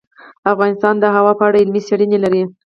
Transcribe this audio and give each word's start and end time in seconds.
افغانستان 0.51 0.95
د 0.99 1.05
هوا 1.15 1.31
په 1.39 1.43
اړه 1.47 1.57
علمي 1.63 1.81
څېړنې 1.87 2.17
لري. 2.23 2.43